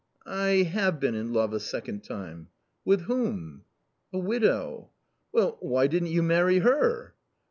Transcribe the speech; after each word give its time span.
"I 0.25 0.63
have 0.63 0.99
been 0.99 1.13
in 1.13 1.31
love 1.31 1.53
a 1.53 1.59
second 1.59 2.03
time."" 2.03 2.47
With 2.85 3.01
whom?"" 3.01 3.65
A 4.13 4.17
widow."" 4.17 4.89
Well, 5.31 5.57
why 5.59 5.85
didn't 5.85 6.09
you 6.09 6.23
marry 6.23 6.57
her 6.57 7.13